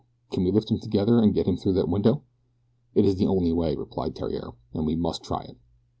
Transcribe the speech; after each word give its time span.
Can 0.31 0.43
we 0.43 0.49
lift 0.51 0.71
him 0.71 0.79
together 0.79 1.19
and 1.19 1.31
get 1.31 1.45
him 1.45 1.57
through 1.57 1.73
that 1.73 1.87
window?" 1.87 2.23
"It 2.95 3.05
is 3.05 3.17
the 3.17 3.27
only 3.27 3.51
way," 3.53 3.75
replied 3.75 4.15
Theriere, 4.15 4.53
"and 4.73 4.83
we 4.87 4.95
must 4.95 5.21
try 5.23 5.43
it." 5.43 5.57